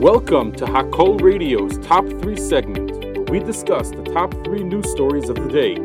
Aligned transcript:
Welcome 0.00 0.52
to 0.56 0.66
Hakol 0.66 1.22
Radio's 1.22 1.78
Top 1.78 2.06
3 2.06 2.36
segment, 2.36 2.90
where 3.16 3.24
we 3.30 3.38
discuss 3.38 3.88
the 3.88 4.02
top 4.02 4.30
3 4.44 4.62
news 4.62 4.90
stories 4.90 5.30
of 5.30 5.36
the 5.36 5.48
day. 5.48 5.76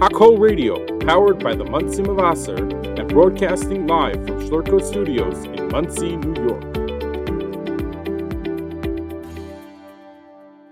Hakol 0.00 0.40
Radio, 0.40 0.86
powered 1.00 1.44
by 1.44 1.54
the 1.54 1.64
Monsey 1.64 2.02
Mevaser 2.02 2.58
and 2.98 3.06
broadcasting 3.10 3.86
live 3.86 4.14
from 4.14 4.40
Schlurko 4.40 4.82
Studios 4.82 5.44
in 5.44 5.68
Monsey, 5.68 6.16
New 6.16 6.48
York. 6.48 6.64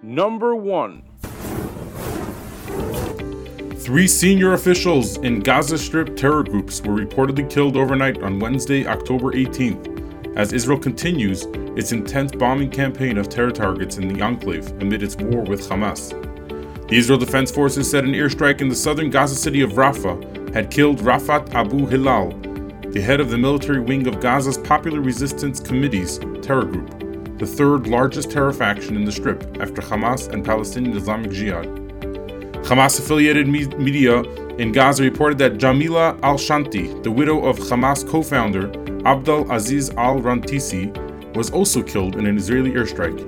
Number 0.02 0.56
1 0.56 1.02
Three 3.76 4.08
senior 4.08 4.54
officials 4.54 5.18
in 5.18 5.40
Gaza 5.40 5.76
Strip 5.76 6.16
terror 6.16 6.44
groups 6.44 6.80
were 6.80 6.94
reportedly 6.94 7.48
killed 7.50 7.76
overnight 7.76 8.22
on 8.22 8.38
Wednesday, 8.38 8.86
October 8.86 9.32
18th, 9.32 9.89
as 10.36 10.52
Israel 10.52 10.78
continues 10.78 11.46
its 11.76 11.92
intense 11.92 12.32
bombing 12.32 12.70
campaign 12.70 13.18
of 13.18 13.28
terror 13.28 13.50
targets 13.50 13.98
in 13.98 14.08
the 14.08 14.22
enclave 14.22 14.68
amid 14.80 15.02
its 15.02 15.16
war 15.16 15.42
with 15.42 15.68
Hamas. 15.68 16.10
The 16.88 16.96
Israel 16.96 17.18
Defense 17.18 17.50
Forces 17.50 17.88
said 17.90 18.04
an 18.04 18.12
airstrike 18.12 18.60
in 18.60 18.68
the 18.68 18.74
southern 18.74 19.10
Gaza 19.10 19.36
city 19.36 19.60
of 19.60 19.72
Rafah 19.72 20.54
had 20.54 20.70
killed 20.70 20.98
Rafat 20.98 21.54
Abu 21.54 21.86
Hilal, 21.86 22.30
the 22.90 23.00
head 23.00 23.20
of 23.20 23.30
the 23.30 23.38
military 23.38 23.80
wing 23.80 24.06
of 24.08 24.20
Gaza's 24.20 24.58
Popular 24.58 25.00
Resistance 25.00 25.60
Committee's 25.60 26.18
terror 26.42 26.64
group, 26.64 27.38
the 27.38 27.46
third 27.46 27.86
largest 27.86 28.30
terror 28.30 28.52
faction 28.52 28.96
in 28.96 29.04
the 29.04 29.12
Strip 29.12 29.42
after 29.60 29.80
Hamas 29.80 30.28
and 30.28 30.44
Palestinian 30.44 30.96
Islamic 30.96 31.30
Jihad. 31.30 31.66
Hamas 32.64 32.98
affiliated 32.98 33.46
me- 33.46 33.66
media 33.78 34.22
in 34.58 34.72
Gaza 34.72 35.02
reported 35.02 35.38
that 35.38 35.58
Jamila 35.58 36.18
al 36.22 36.36
Shanti, 36.36 37.02
the 37.02 37.10
widow 37.10 37.44
of 37.44 37.58
Hamas 37.58 38.06
co 38.08 38.22
founder 38.22 38.68
Abdul 39.06 39.50
Aziz 39.50 39.90
al 39.90 40.20
Rantisi, 40.20 40.94
was 41.34 41.50
also 41.50 41.82
killed 41.82 42.16
in 42.16 42.26
an 42.26 42.36
Israeli 42.36 42.72
airstrike. 42.72 43.18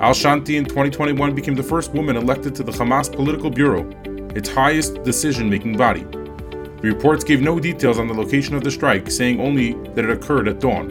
Al 0.00 0.12
Shanti 0.12 0.56
in 0.56 0.64
2021 0.64 1.34
became 1.34 1.54
the 1.54 1.62
first 1.62 1.92
woman 1.92 2.16
elected 2.16 2.54
to 2.56 2.62
the 2.62 2.72
Hamas 2.72 3.12
Political 3.12 3.50
Bureau, 3.50 3.88
its 4.34 4.48
highest 4.48 5.02
decision 5.04 5.48
making 5.48 5.76
body. 5.76 6.02
The 6.02 6.90
reports 6.94 7.24
gave 7.24 7.40
no 7.40 7.60
details 7.60 7.98
on 7.98 8.08
the 8.08 8.14
location 8.14 8.54
of 8.54 8.64
the 8.64 8.70
strike, 8.70 9.10
saying 9.10 9.40
only 9.40 9.74
that 9.94 10.04
it 10.04 10.10
occurred 10.10 10.48
at 10.48 10.60
dawn. 10.60 10.90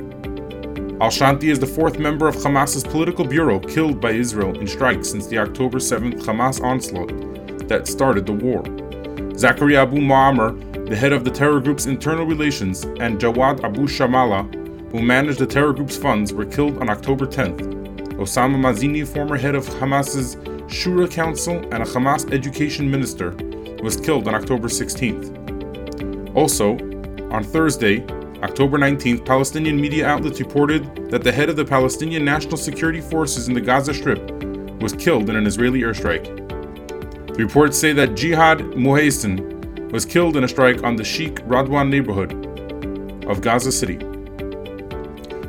Al 1.01 1.09
Shanti 1.09 1.49
is 1.51 1.59
the 1.59 1.67
fourth 1.67 1.99
member 1.99 2.27
of 2.27 2.35
Hamas's 2.35 2.83
political 2.83 3.25
bureau 3.25 3.59
killed 3.59 3.99
by 3.99 4.11
Israel 4.11 4.57
in 4.59 4.67
strikes 4.67 5.09
since 5.09 5.27
the 5.27 5.37
October 5.37 5.79
7th 5.79 6.21
Hamas 6.23 6.61
onslaught 6.61 7.67
that 7.67 7.87
started 7.87 8.25
the 8.25 8.33
war. 8.33 8.63
Zakaria 9.33 9.83
Abu 9.83 9.97
Muammar, 9.97 10.76
the 10.87 10.95
head 10.95 11.11
of 11.11 11.25
the 11.25 11.31
terror 11.31 11.59
group's 11.59 11.85
internal 11.85 12.25
relations, 12.25 12.83
and 13.01 13.19
Jawad 13.19 13.61
Abu 13.61 13.87
Shamala, 13.87 14.49
who 14.93 15.01
managed 15.01 15.39
the 15.39 15.45
terror 15.45 15.73
group's 15.73 15.97
funds, 15.97 16.31
were 16.31 16.45
killed 16.45 16.77
on 16.77 16.89
October 16.89 17.27
10th. 17.27 17.59
Osama 18.13 18.55
Mazini, 18.55 19.05
former 19.05 19.35
head 19.35 19.53
of 19.53 19.65
Hamas's 19.65 20.37
Shura 20.67 21.11
Council 21.11 21.57
and 21.73 21.83
a 21.83 21.85
Hamas 21.85 22.31
education 22.31 22.89
minister, 22.89 23.31
was 23.83 23.97
killed 23.97 24.29
on 24.29 24.35
October 24.35 24.69
16th. 24.69 26.35
Also, 26.37 26.77
on 27.31 27.43
Thursday, 27.43 28.01
October 28.41 28.77
19th, 28.77 29.25
Palestinian 29.25 29.81
media 29.81 30.07
outlets 30.07 30.39
reported 30.39 31.11
that 31.11 31.21
the 31.21 31.31
head 31.33 31.49
of 31.49 31.57
the 31.57 31.65
Palestinian 31.65 32.23
National 32.23 32.55
Security 32.55 33.01
Forces 33.01 33.49
in 33.49 33.53
the 33.53 33.59
Gaza 33.59 33.93
Strip 33.93 34.31
was 34.81 34.93
killed 34.93 35.29
in 35.29 35.35
an 35.35 35.45
Israeli 35.47 35.81
airstrike. 35.81 36.23
The 37.35 37.43
reports 37.43 37.77
say 37.77 37.91
that 37.91 38.15
Jihad 38.15 38.59
Muhaisin 38.59 39.56
was 39.91 40.05
killed 40.05 40.35
in 40.35 40.43
a 40.43 40.47
strike 40.47 40.83
on 40.83 40.95
the 40.95 41.03
Sheikh 41.03 41.35
Radwan 41.47 41.89
neighborhood 41.89 42.33
of 43.25 43.41
Gaza 43.41 43.71
City. 43.71 43.99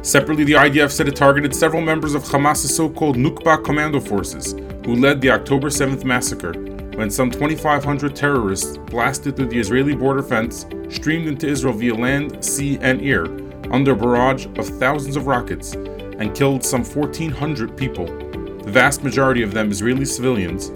Separately, 0.02 0.44
the 0.44 0.52
IDF 0.52 0.90
said 0.90 1.08
it 1.08 1.16
targeted 1.16 1.54
several 1.54 1.82
members 1.82 2.14
of 2.14 2.22
Hamas's 2.22 2.74
so 2.74 2.88
called 2.88 3.16
Nukba 3.16 3.64
commando 3.64 4.00
forces, 4.00 4.52
who 4.84 4.94
led 4.94 5.20
the 5.20 5.30
October 5.30 5.68
7th 5.68 6.04
massacre 6.04 6.52
when 6.96 7.10
some 7.10 7.30
2,500 7.30 8.16
terrorists 8.16 8.76
blasted 8.76 9.36
through 9.36 9.46
the 9.46 9.58
Israeli 9.58 9.94
border 9.94 10.22
fence, 10.22 10.66
streamed 10.88 11.28
into 11.28 11.46
Israel 11.46 11.74
via 11.74 11.94
land, 11.94 12.44
sea, 12.44 12.78
and 12.80 13.02
air 13.02 13.26
under 13.72 13.92
a 13.92 13.96
barrage 13.96 14.46
of 14.56 14.66
thousands 14.80 15.14
of 15.14 15.26
rockets, 15.26 15.74
and 15.74 16.34
killed 16.34 16.64
some 16.64 16.84
1,400 16.84 17.76
people, 17.76 18.06
the 18.06 18.70
vast 18.70 19.04
majority 19.04 19.42
of 19.42 19.52
them 19.52 19.70
Israeli 19.70 20.04
civilians, 20.04 20.70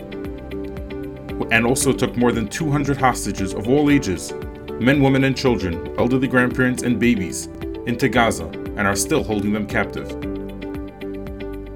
and 1.50 1.66
also 1.66 1.92
took 1.92 2.16
more 2.16 2.32
than 2.32 2.48
200 2.48 2.96
hostages 2.96 3.54
of 3.54 3.68
all 3.68 3.90
ages 3.90 4.32
men, 4.80 5.00
women, 5.00 5.24
and 5.24 5.36
children, 5.36 5.94
elderly 5.98 6.26
grandparents, 6.26 6.82
and 6.82 6.98
babies 6.98 7.46
into 7.86 8.08
Gaza 8.08 8.46
and 8.46 8.80
are 8.80 8.96
still 8.96 9.22
holding 9.22 9.52
them 9.52 9.66
captive. 9.66 10.08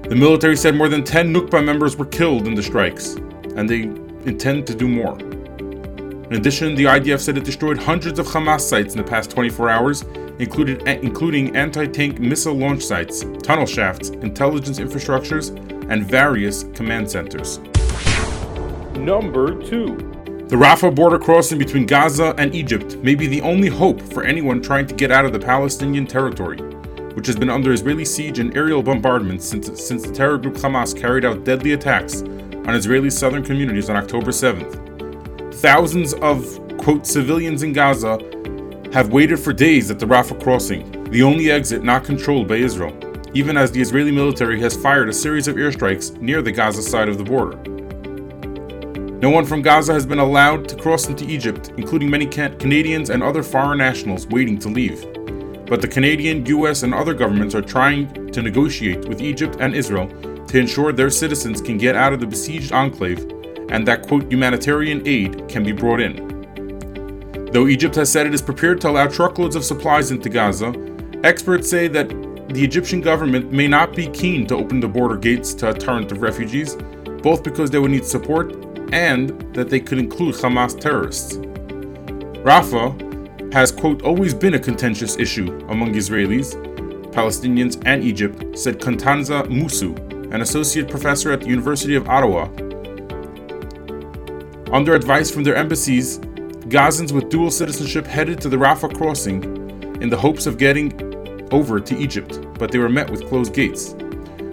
The 0.09 0.15
military 0.15 0.55
said 0.55 0.75
more 0.75 0.89
than 0.89 1.03
10 1.03 1.33
Nukba 1.33 1.63
members 1.63 1.97
were 1.97 2.05
killed 2.05 2.47
in 2.47 2.55
the 2.55 2.63
strikes, 2.63 3.15
and 3.55 3.69
they 3.69 3.83
intend 4.29 4.65
to 4.67 4.75
do 4.75 4.87
more. 4.87 5.17
In 5.19 6.35
addition, 6.35 6.75
the 6.75 6.85
IDF 6.85 7.19
said 7.19 7.37
it 7.37 7.45
destroyed 7.45 7.77
hundreds 7.77 8.19
of 8.19 8.27
Hamas 8.27 8.61
sites 8.61 8.93
in 8.93 8.97
the 8.97 9.07
past 9.07 9.31
24 9.31 9.69
hours, 9.69 10.01
included, 10.39 10.87
eh, 10.87 10.99
including 11.01 11.55
anti 11.55 11.85
tank 11.85 12.19
missile 12.19 12.53
launch 12.53 12.83
sites, 12.83 13.25
tunnel 13.43 13.65
shafts, 13.65 14.09
intelligence 14.09 14.79
infrastructures, 14.79 15.49
and 15.89 16.05
various 16.05 16.63
command 16.73 17.09
centers. 17.09 17.59
Number 18.97 19.53
2 19.61 19.95
The 20.47 20.55
Rafah 20.55 20.93
border 20.93 21.19
crossing 21.19 21.59
between 21.59 21.85
Gaza 21.85 22.33
and 22.37 22.55
Egypt 22.55 22.97
may 22.97 23.13
be 23.13 23.27
the 23.27 23.41
only 23.41 23.67
hope 23.67 24.01
for 24.01 24.23
anyone 24.23 24.61
trying 24.61 24.87
to 24.87 24.95
get 24.95 25.11
out 25.11 25.23
of 25.23 25.33
the 25.33 25.39
Palestinian 25.39 26.07
territory, 26.07 26.57
which 27.13 27.27
has 27.27 27.35
been 27.35 27.49
under 27.49 27.71
Israeli 27.71 28.05
siege 28.05 28.39
and 28.39 28.57
aerial 28.57 28.81
bombardments 28.81 29.45
since, 29.45 29.67
since 29.81 30.03
the 30.03 30.11
terror 30.11 30.37
group 30.39 30.55
Hamas 30.55 30.99
carried 30.99 31.25
out 31.25 31.43
deadly 31.43 31.73
attacks 31.73 32.21
on 32.21 32.75
Israeli 32.75 33.11
southern 33.11 33.43
communities 33.43 33.89
on 33.89 33.95
October 33.95 34.31
7th. 34.31 35.53
Thousands 35.53 36.15
of, 36.15 36.59
quote, 36.77 37.05
civilians 37.05 37.61
in 37.61 37.73
Gaza 37.73 38.17
have 38.93 39.11
waited 39.13 39.37
for 39.37 39.53
days 39.53 39.91
at 39.91 39.99
the 39.99 40.07
Rafah 40.07 40.41
crossing, 40.41 41.03
the 41.11 41.21
only 41.21 41.51
exit 41.51 41.83
not 41.83 42.03
controlled 42.03 42.47
by 42.47 42.55
Israel, 42.55 42.97
even 43.35 43.57
as 43.57 43.71
the 43.71 43.81
Israeli 43.81 44.11
military 44.11 44.59
has 44.59 44.75
fired 44.75 45.07
a 45.07 45.13
series 45.13 45.47
of 45.47 45.55
airstrikes 45.55 46.19
near 46.19 46.41
the 46.41 46.51
Gaza 46.51 46.81
side 46.81 47.09
of 47.09 47.19
the 47.19 47.23
border. 47.23 47.76
No 49.19 49.31
one 49.31 49.45
from 49.45 49.63
Gaza 49.63 49.93
has 49.93 50.05
been 50.05 50.19
allowed 50.19 50.69
to 50.69 50.75
cross 50.75 51.07
into 51.07 51.25
Egypt, 51.25 51.71
including 51.75 52.07
many 52.07 52.27
Canadians 52.27 53.09
and 53.09 53.23
other 53.23 53.41
foreign 53.41 53.79
nationals 53.79 54.27
waiting 54.27 54.59
to 54.59 54.69
leave. 54.69 55.01
But 55.65 55.81
the 55.81 55.87
Canadian, 55.87 56.45
US, 56.45 56.83
and 56.83 56.93
other 56.93 57.15
governments 57.15 57.55
are 57.55 57.63
trying 57.63 58.31
to 58.31 58.43
negotiate 58.43 59.07
with 59.07 59.19
Egypt 59.19 59.57
and 59.59 59.73
Israel 59.73 60.07
to 60.45 60.59
ensure 60.59 60.93
their 60.93 61.09
citizens 61.09 61.63
can 61.63 61.79
get 61.79 61.95
out 61.95 62.13
of 62.13 62.19
the 62.19 62.27
besieged 62.27 62.71
enclave 62.71 63.19
and 63.69 63.87
that, 63.87 64.07
quote, 64.07 64.31
humanitarian 64.31 65.01
aid 65.07 65.47
can 65.49 65.63
be 65.63 65.71
brought 65.71 65.99
in. 65.99 67.49
Though 67.51 67.65
Egypt 67.65 67.95
has 67.95 68.11
said 68.11 68.27
it 68.27 68.35
is 68.35 68.41
prepared 68.43 68.79
to 68.81 68.89
allow 68.89 69.07
truckloads 69.07 69.55
of 69.55 69.65
supplies 69.65 70.11
into 70.11 70.29
Gaza, 70.29 70.75
experts 71.23 71.67
say 71.67 71.87
that 71.87 72.07
the 72.53 72.63
Egyptian 72.63 73.01
government 73.01 73.51
may 73.51 73.67
not 73.67 73.95
be 73.95 74.09
keen 74.09 74.45
to 74.45 74.55
open 74.55 74.79
the 74.79 74.87
border 74.87 75.17
gates 75.17 75.55
to 75.55 75.71
a 75.71 75.73
torrent 75.73 76.11
of 76.11 76.21
refugees, 76.21 76.75
both 77.23 77.43
because 77.43 77.71
they 77.71 77.79
would 77.79 77.91
need 77.91 78.05
support 78.05 78.66
and 78.93 79.29
that 79.53 79.69
they 79.69 79.79
could 79.79 79.97
include 79.97 80.35
Hamas 80.35 80.79
terrorists. 80.79 81.37
Rafah 82.43 83.53
has, 83.53 83.71
quote, 83.71 84.01
always 84.03 84.33
been 84.33 84.53
a 84.53 84.59
contentious 84.59 85.17
issue 85.17 85.47
among 85.69 85.93
Israelis, 85.93 86.55
Palestinians, 87.11 87.81
and 87.85 88.03
Egypt, 88.03 88.57
said 88.57 88.79
Konstanza 88.79 89.43
Musu, 89.43 89.95
an 90.33 90.41
associate 90.41 90.89
professor 90.89 91.31
at 91.31 91.41
the 91.41 91.47
University 91.47 91.95
of 91.95 92.07
Ottawa. 92.07 92.47
Under 94.71 94.93
advice 94.93 95.31
from 95.31 95.43
their 95.43 95.55
embassies, 95.55 96.19
Gazans 96.69 97.13
with 97.13 97.29
dual 97.29 97.49
citizenship 97.49 98.05
headed 98.05 98.41
to 98.41 98.49
the 98.49 98.57
Rafah 98.57 98.95
crossing 98.97 99.43
in 100.01 100.09
the 100.09 100.17
hopes 100.17 100.45
of 100.45 100.57
getting 100.57 100.91
over 101.51 101.79
to 101.79 101.97
Egypt, 101.97 102.39
but 102.59 102.71
they 102.71 102.77
were 102.77 102.89
met 102.89 103.09
with 103.09 103.25
closed 103.27 103.53
gates. 103.53 103.95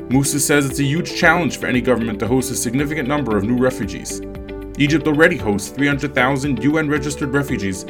Musa 0.08 0.38
says 0.38 0.66
it's 0.66 0.78
a 0.78 0.84
huge 0.84 1.16
challenge 1.16 1.56
for 1.56 1.66
any 1.66 1.80
government 1.80 2.20
to 2.20 2.28
host 2.28 2.52
a 2.52 2.54
significant 2.54 3.08
number 3.08 3.36
of 3.36 3.44
new 3.44 3.56
refugees. 3.56 4.20
Egypt 4.76 5.06
already 5.06 5.36
hosts 5.36 5.70
300,000 5.70 6.64
UN 6.64 6.88
registered 6.88 7.32
refugees 7.32 7.84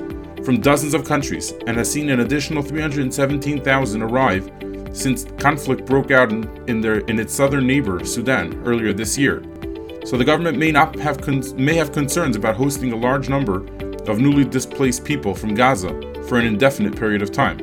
from 0.45 0.61
dozens 0.61 0.93
of 0.93 1.07
countries 1.07 1.53
and 1.67 1.79
has 1.79 1.91
seen 1.91 2.11
an 2.11 2.21
additional 2.21 2.63
317,000 2.63 4.03
arrive 4.03 4.51
since 4.93 5.25
conflict 5.39 5.87
broke 5.87 6.11
out 6.11 6.31
in, 6.31 6.45
in, 6.69 6.83
their, 6.83 6.99
in 7.01 7.19
its 7.19 7.33
southern 7.33 7.67
neighbor, 7.67 8.05
Sudan, 8.05 8.63
earlier 8.67 8.93
this 8.93 9.17
year. 9.17 9.43
So 10.05 10.19
the 10.19 10.25
government 10.27 10.59
may, 10.59 10.71
not 10.71 10.95
have 10.97 11.27
may 11.57 11.75
have 11.75 11.91
concerns 11.91 12.37
about 12.37 12.55
hosting 12.55 12.93
a 12.93 12.97
large 12.97 13.31
number 13.31 13.67
of 14.07 14.19
newly 14.19 14.45
displaced 14.45 15.07
people 15.07 15.35
from 15.35 15.55
Gaza 15.55 15.89
for 16.29 16.39
an 16.39 16.45
indefinite 16.45 16.95
period 16.97 17.23
of 17.23 17.33
time. 17.33 17.57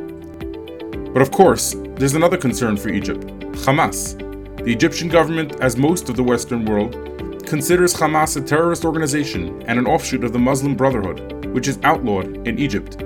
But 1.13 1.21
of 1.21 1.29
course, 1.29 1.75
there's 1.95 2.15
another 2.15 2.38
concern 2.38 2.75
for 2.75 2.89
Egypt 2.89 3.21
Hamas. 3.65 4.17
The 4.63 4.74
Egyptian 4.74 5.09
government, 5.09 5.59
as 5.62 5.77
most 5.77 6.09
of 6.09 6.15
the 6.15 6.24
Western 6.24 6.65
world, 6.65 7.10
considers 7.51 7.94
Hamas 7.94 8.38
a 8.38 8.42
terrorist 8.42 8.86
organization 8.86 9.62
and 9.63 9.77
an 9.77 9.86
offshoot 9.86 10.24
of 10.24 10.31
the 10.31 10.39
Muslim 10.39 10.74
Brotherhood, 10.74 11.45
which 11.48 11.68
is 11.68 11.77
outlawed 11.83 12.48
in 12.48 12.57
Egypt. 12.57 13.03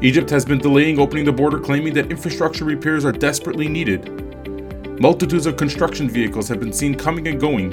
Egypt 0.00 0.30
has 0.30 0.44
been 0.44 0.60
delaying 0.60 1.00
opening 1.00 1.24
the 1.24 1.32
border, 1.32 1.58
claiming 1.58 1.92
that 1.92 2.08
infrastructure 2.12 2.64
repairs 2.64 3.04
are 3.04 3.10
desperately 3.10 3.66
needed. 3.66 5.00
multitudes 5.00 5.46
of 5.46 5.56
construction 5.56 6.08
vehicles 6.08 6.46
have 6.46 6.60
been 6.60 6.72
seen 6.72 6.94
coming 6.94 7.26
and 7.26 7.40
going, 7.40 7.72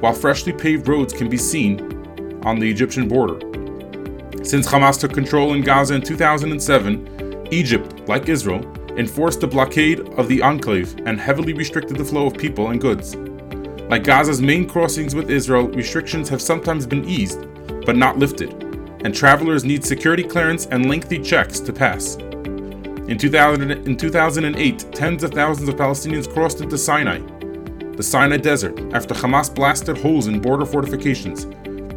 while 0.00 0.14
freshly 0.14 0.54
paved 0.54 0.88
roads 0.88 1.12
can 1.12 1.28
be 1.28 1.36
seen 1.36 2.40
on 2.46 2.58
the 2.58 2.70
Egyptian 2.70 3.06
border. 3.06 3.38
Since 4.42 4.66
Hamas 4.66 4.98
took 4.98 5.12
control 5.12 5.52
in 5.52 5.60
Gaza 5.60 5.96
in 5.96 6.00
2007, 6.00 7.48
Egypt, 7.50 8.08
like 8.08 8.30
Israel, 8.30 8.64
enforced 8.96 9.40
the 9.40 9.46
blockade 9.46 10.00
of 10.18 10.28
the 10.28 10.40
enclave 10.40 10.96
and 11.04 11.20
heavily 11.20 11.52
restricted 11.52 11.98
the 11.98 12.04
flow 12.06 12.26
of 12.26 12.38
people 12.38 12.70
and 12.70 12.80
goods. 12.80 13.18
Like 13.88 14.04
Gaza's 14.04 14.42
main 14.42 14.68
crossings 14.68 15.14
with 15.14 15.30
Israel, 15.30 15.66
restrictions 15.68 16.28
have 16.28 16.42
sometimes 16.42 16.86
been 16.86 17.06
eased, 17.06 17.46
but 17.86 17.96
not 17.96 18.18
lifted, 18.18 18.52
and 19.02 19.14
travelers 19.14 19.64
need 19.64 19.82
security 19.82 20.22
clearance 20.22 20.66
and 20.66 20.90
lengthy 20.90 21.18
checks 21.18 21.58
to 21.60 21.72
pass. 21.72 22.16
In, 22.16 23.16
2000, 23.16 23.70
in 23.70 23.96
2008, 23.96 24.92
tens 24.92 25.24
of 25.24 25.32
thousands 25.32 25.70
of 25.70 25.76
Palestinians 25.76 26.30
crossed 26.30 26.60
into 26.60 26.76
Sinai, 26.76 27.20
the 27.96 28.02
Sinai 28.02 28.36
Desert, 28.36 28.78
after 28.92 29.14
Hamas 29.14 29.52
blasted 29.52 29.96
holes 29.96 30.26
in 30.26 30.38
border 30.38 30.66
fortifications, 30.66 31.46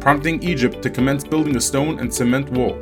prompting 0.00 0.42
Egypt 0.42 0.80
to 0.80 0.88
commence 0.88 1.24
building 1.24 1.56
a 1.56 1.60
stone 1.60 1.98
and 1.98 2.12
cement 2.12 2.48
wall. 2.52 2.80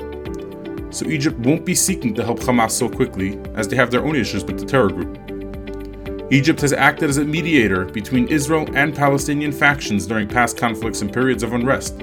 So 0.90 1.06
Egypt 1.06 1.36
won't 1.40 1.64
be 1.64 1.74
seeking 1.74 2.14
to 2.14 2.24
help 2.24 2.38
Hamas 2.38 2.70
so 2.70 2.88
quickly, 2.88 3.40
as 3.56 3.66
they 3.66 3.74
have 3.74 3.90
their 3.90 4.04
own 4.04 4.14
issues 4.14 4.44
with 4.44 4.60
the 4.60 4.66
terror 4.66 4.88
group. 4.88 5.29
Egypt 6.32 6.60
has 6.60 6.72
acted 6.72 7.10
as 7.10 7.16
a 7.16 7.24
mediator 7.24 7.86
between 7.86 8.28
Israel 8.28 8.64
and 8.76 8.94
Palestinian 8.94 9.50
factions 9.50 10.06
during 10.06 10.28
past 10.28 10.56
conflicts 10.56 11.02
and 11.02 11.12
periods 11.12 11.42
of 11.42 11.54
unrest. 11.54 11.98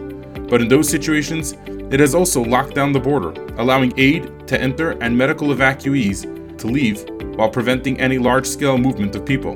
But 0.50 0.62
in 0.62 0.68
those 0.68 0.90
situations, 0.90 1.54
it 1.94 2.02
has 2.02 2.14
also 2.14 2.44
locked 2.44 2.76
down 2.76 2.92
the 2.92 3.00
border, 3.00 3.32
allowing 3.58 3.94
aid 3.98 4.46
to 4.50 4.60
enter 4.60 4.92
and 5.02 5.18
medical 5.18 5.48
evacuees 5.56 6.58
to 6.58 6.68
leave 6.68 7.06
while 7.38 7.50
preventing 7.50 8.02
any 8.02 8.18
large 8.18 8.46
scale 8.46 8.78
movement 8.78 9.16
of 9.16 9.26
people. 9.26 9.56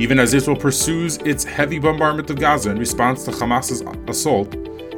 Even 0.00 0.18
as 0.18 0.34
Israel 0.34 0.56
pursues 0.56 1.18
its 1.18 1.44
heavy 1.44 1.78
bombardment 1.78 2.28
of 2.28 2.40
Gaza 2.40 2.70
in 2.70 2.78
response 2.78 3.24
to 3.26 3.30
Hamas's 3.30 3.84
assault, 4.08 4.52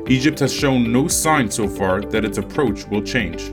Egypt 0.09 0.39
has 0.39 0.51
shown 0.51 0.91
no 0.91 1.09
sign 1.09 1.51
so 1.51 1.69
far 1.69 2.01
that 2.01 2.25
its 2.25 2.39
approach 2.39 2.87
will 2.87 3.03
change. 3.03 3.51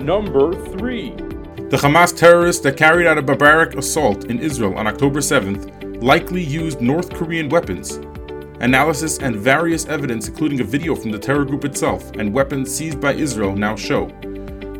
Number 0.00 0.52
3 0.78 1.37
the 1.70 1.76
Hamas 1.76 2.16
terrorists 2.16 2.62
that 2.62 2.78
carried 2.78 3.06
out 3.06 3.18
a 3.18 3.22
barbaric 3.22 3.76
assault 3.76 4.24
in 4.24 4.38
Israel 4.38 4.74
on 4.78 4.86
October 4.86 5.20
7th 5.20 6.02
likely 6.02 6.42
used 6.42 6.80
North 6.80 7.12
Korean 7.12 7.50
weapons. 7.50 7.96
Analysis 8.60 9.18
and 9.18 9.36
various 9.36 9.84
evidence, 9.84 10.28
including 10.28 10.60
a 10.60 10.64
video 10.64 10.94
from 10.94 11.10
the 11.10 11.18
terror 11.18 11.44
group 11.44 11.66
itself 11.66 12.10
and 12.12 12.32
weapons 12.32 12.74
seized 12.74 13.02
by 13.02 13.12
Israel, 13.12 13.54
now 13.54 13.76
show. 13.76 14.06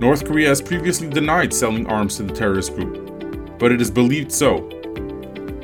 North 0.01 0.25
Korea 0.25 0.49
has 0.49 0.63
previously 0.63 1.11
denied 1.11 1.53
selling 1.53 1.87
arms 1.89 2.17
to 2.17 2.23
the 2.23 2.33
terrorist 2.33 2.75
group, 2.75 3.59
but 3.59 3.71
it 3.71 3.83
is 3.83 3.91
believed 3.91 4.33
so. 4.33 4.61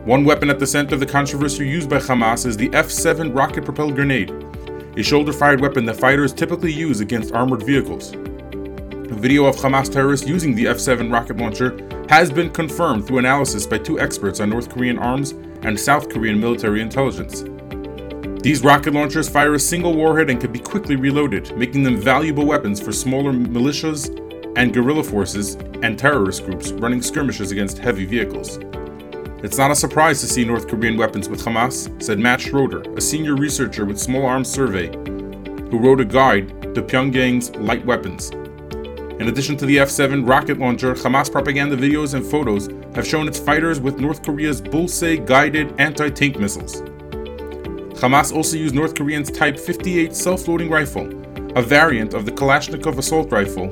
One 0.05 0.27
weapon 0.27 0.51
at 0.51 0.59
the 0.59 0.67
center 0.67 0.93
of 0.93 1.01
the 1.01 1.07
controversy 1.07 1.67
used 1.67 1.89
by 1.89 2.01
Hamas 2.01 2.45
is 2.45 2.59
the 2.59 2.69
F 2.75 2.91
7 2.91 3.33
rocket 3.33 3.65
propelled 3.65 3.95
grenade, 3.95 4.31
a 4.99 5.03
shoulder 5.03 5.33
fired 5.33 5.63
weapon 5.63 5.87
that 5.87 5.97
fighters 5.97 6.35
typically 6.35 6.71
use 6.71 7.01
against 7.01 7.33
armored 7.33 7.63
vehicles. 7.63 8.15
Video 9.25 9.47
of 9.47 9.57
Hamas 9.57 9.91
terrorists 9.91 10.29
using 10.29 10.55
the 10.55 10.67
F 10.67 10.79
7 10.79 11.11
rocket 11.11 11.39
launcher 11.39 11.75
has 12.11 12.31
been 12.31 12.51
confirmed 12.51 13.07
through 13.07 13.17
analysis 13.17 13.67
by 13.67 13.79
two 13.79 13.99
experts 13.99 14.39
on 14.39 14.51
North 14.51 14.69
Korean 14.69 14.99
arms 14.99 15.31
and 15.63 15.81
South 15.81 16.11
Korean 16.11 16.39
military 16.39 16.83
intelligence. 16.83 17.43
These 18.43 18.63
rocket 18.63 18.93
launchers 18.93 19.27
fire 19.27 19.55
a 19.55 19.59
single 19.59 19.95
warhead 19.95 20.29
and 20.29 20.39
can 20.39 20.53
be 20.53 20.59
quickly 20.59 20.97
reloaded, 20.97 21.57
making 21.57 21.85
them 21.85 21.97
valuable 21.97 22.45
weapons 22.45 22.83
for 22.83 22.93
smaller 22.93 23.33
militias 23.33 24.11
and 24.59 24.75
guerrilla 24.75 25.03
forces 25.03 25.55
and 25.83 25.99
terrorist 25.99 26.45
groups 26.45 26.73
running 26.73 27.01
skirmishes 27.01 27.51
against 27.51 27.79
heavy 27.79 28.05
vehicles. 28.05 28.59
It's 29.43 29.57
not 29.57 29.71
a 29.71 29.75
surprise 29.75 30.21
to 30.21 30.27
see 30.27 30.45
North 30.45 30.69
Korean 30.69 30.99
weapons 30.99 31.31
with 31.31 31.43
Hamas, 31.43 31.89
said 32.03 32.19
Matt 32.19 32.43
Schroeder, 32.43 32.83
a 32.95 33.01
senior 33.01 33.37
researcher 33.37 33.87
with 33.87 33.99
Small 33.99 34.27
Arms 34.27 34.51
Survey, 34.51 34.89
who 35.71 35.79
wrote 35.79 36.03
a 36.03 36.05
guide 36.05 36.75
to 36.75 36.83
Pyongyang's 36.83 37.57
light 37.57 37.87
weapons. 37.87 38.31
In 39.21 39.29
addition 39.29 39.57
to 39.59 39.67
the 39.67 39.79
F 39.79 39.91
7 39.91 40.27
rocket 40.27 40.59
launcher, 40.59 40.95
Hamas 40.95 41.31
propaganda 41.31 41.77
videos 41.77 42.15
and 42.15 42.27
photos 42.27 42.69
have 42.97 43.07
shown 43.07 43.29
its 43.29 43.39
fighters 43.39 43.79
with 43.79 44.01
North 44.01 44.25
Korea's 44.25 44.61
Bulsae 44.61 45.25
guided 45.25 45.73
anti 45.79 46.11
tank 46.11 46.41
missiles. 46.41 46.83
Hamas 48.01 48.35
also 48.35 48.57
used 48.57 48.75
North 48.75 48.97
Korean's 48.97 49.31
Type 49.31 49.57
58 49.57 50.17
self 50.17 50.49
loading 50.49 50.69
rifle, 50.69 51.09
a 51.57 51.63
variant 51.63 52.13
of 52.13 52.27
the 52.27 52.33
Kalashnikov 52.33 52.99
assault 52.99 53.31
rifle, 53.31 53.69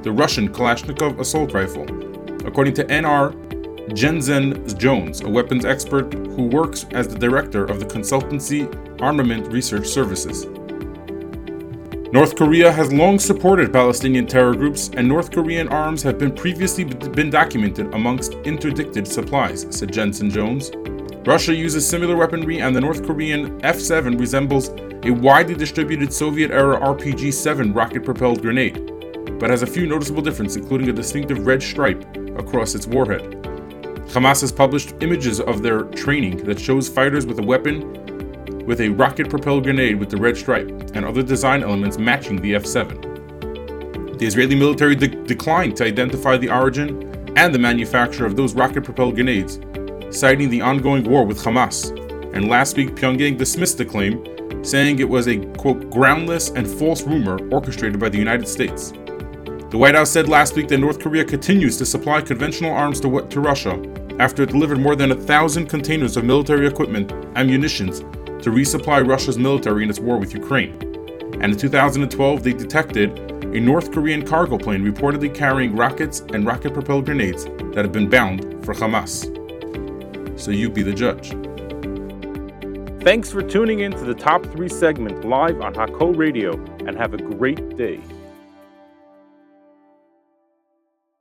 the 0.00 0.10
Russian 0.10 0.48
Kalashnikov 0.48 1.20
assault 1.20 1.52
rifle, 1.52 1.84
according 2.46 2.72
to 2.74 2.84
NR 2.84 3.34
Jenzen 3.90 4.78
Jones, 4.78 5.20
a 5.20 5.28
weapons 5.28 5.66
expert 5.66 6.12
who 6.14 6.44
works 6.44 6.86
as 6.92 7.06
the 7.06 7.18
director 7.18 7.66
of 7.66 7.80
the 7.80 7.86
consultancy 7.86 8.66
Armament 9.02 9.52
Research 9.52 9.86
Services. 9.86 10.46
North 12.16 12.34
Korea 12.34 12.72
has 12.72 12.90
long 12.94 13.18
supported 13.18 13.74
Palestinian 13.74 14.26
terror 14.26 14.54
groups, 14.54 14.88
and 14.96 15.06
North 15.06 15.30
Korean 15.30 15.68
arms 15.68 16.02
have 16.02 16.18
been 16.18 16.34
previously 16.34 16.82
been 16.82 17.28
documented 17.28 17.92
amongst 17.92 18.32
interdicted 18.46 19.06
supplies, 19.06 19.66
said 19.68 19.90
Jenzen 19.90 20.30
Jones. 20.30 20.70
Russia 21.26 21.54
uses 21.54 21.86
similar 21.86 22.16
weaponry, 22.16 22.62
and 22.62 22.74
the 22.74 22.80
North 22.80 23.04
Korean 23.04 23.62
F 23.62 23.78
7 23.78 24.16
resembles 24.16 24.70
a 25.04 25.10
widely 25.10 25.54
distributed 25.54 26.10
Soviet 26.10 26.50
era 26.50 26.80
RPG 26.80 27.34
7 27.34 27.74
rocket 27.74 28.02
propelled 28.02 28.40
grenade, 28.40 29.38
but 29.38 29.50
has 29.50 29.60
a 29.60 29.66
few 29.66 29.86
noticeable 29.86 30.22
differences, 30.22 30.56
including 30.56 30.88
a 30.88 30.94
distinctive 30.94 31.46
red 31.46 31.62
stripe 31.62 32.02
across 32.38 32.74
its 32.74 32.86
warhead. 32.86 33.24
Hamas 34.08 34.40
has 34.40 34.52
published 34.52 34.94
images 35.02 35.38
of 35.38 35.62
their 35.62 35.82
training 35.82 36.38
that 36.44 36.58
shows 36.58 36.88
fighters 36.88 37.26
with 37.26 37.40
a 37.40 37.42
weapon 37.42 38.05
with 38.66 38.80
a 38.80 38.88
rocket 38.88 39.30
propelled 39.30 39.62
grenade 39.62 39.98
with 39.98 40.10
the 40.10 40.16
red 40.16 40.36
stripe 40.36 40.68
and 40.94 41.04
other 41.04 41.22
design 41.22 41.62
elements 41.62 41.98
matching 41.98 42.36
the 42.42 42.54
F 42.54 42.66
7. 42.66 43.00
The 44.18 44.26
Israeli 44.26 44.56
military 44.56 44.96
de- 44.96 45.08
declined 45.08 45.76
to 45.76 45.84
identify 45.84 46.36
the 46.36 46.50
origin 46.50 47.32
and 47.36 47.54
the 47.54 47.58
manufacturer 47.58 48.26
of 48.26 48.34
those 48.34 48.54
rocket 48.54 48.82
propelled 48.82 49.14
grenades, 49.14 49.60
citing 50.10 50.50
the 50.50 50.62
ongoing 50.62 51.08
war 51.08 51.24
with 51.24 51.38
Hamas. 51.38 51.90
And 52.34 52.48
last 52.48 52.76
week, 52.76 52.96
Pyongyang 52.96 53.38
dismissed 53.38 53.78
the 53.78 53.84
claim, 53.84 54.64
saying 54.64 54.98
it 54.98 55.08
was 55.08 55.28
a 55.28 55.38
quote, 55.56 55.88
groundless 55.90 56.50
and 56.50 56.66
false 56.66 57.02
rumor 57.02 57.38
orchestrated 57.50 58.00
by 58.00 58.08
the 58.08 58.18
United 58.18 58.48
States. 58.48 58.92
The 59.70 59.78
White 59.78 59.94
House 59.94 60.10
said 60.10 60.28
last 60.28 60.56
week 60.56 60.68
that 60.68 60.78
North 60.78 60.98
Korea 60.98 61.24
continues 61.24 61.76
to 61.76 61.86
supply 61.86 62.20
conventional 62.20 62.72
arms 62.72 63.00
to, 63.00 63.20
to 63.20 63.40
Russia 63.40 63.80
after 64.18 64.42
it 64.42 64.50
delivered 64.50 64.80
more 64.80 64.96
than 64.96 65.12
a 65.12 65.14
thousand 65.14 65.66
containers 65.66 66.16
of 66.16 66.24
military 66.24 66.66
equipment 66.66 67.12
and 67.34 67.48
munitions 67.48 68.02
to 68.42 68.50
resupply 68.50 69.06
Russia's 69.06 69.38
military 69.38 69.82
in 69.82 69.90
its 69.90 70.00
war 70.00 70.18
with 70.18 70.32
Ukraine. 70.34 70.74
And 71.40 71.52
in 71.52 71.56
2012, 71.56 72.42
they 72.42 72.52
detected 72.52 73.18
a 73.54 73.60
North 73.60 73.92
Korean 73.92 74.24
cargo 74.24 74.58
plane 74.58 74.84
reportedly 74.84 75.34
carrying 75.34 75.76
rockets 75.76 76.20
and 76.32 76.46
rocket 76.46 76.74
propelled 76.74 77.06
grenades 77.06 77.44
that 77.44 77.84
had 77.84 77.92
been 77.92 78.08
bound 78.08 78.42
for 78.64 78.74
Hamas. 78.74 79.24
So 80.38 80.50
you 80.50 80.68
be 80.68 80.82
the 80.82 80.92
judge. 80.92 81.30
Thanks 83.02 83.30
for 83.30 83.40
tuning 83.40 83.80
in 83.80 83.92
to 83.92 84.04
the 84.04 84.14
Top 84.14 84.44
3 84.46 84.68
segment 84.68 85.24
live 85.24 85.60
on 85.60 85.74
Hakol 85.74 86.16
Radio 86.16 86.54
and 86.86 86.96
have 86.96 87.14
a 87.14 87.18
great 87.18 87.76
day. 87.76 88.00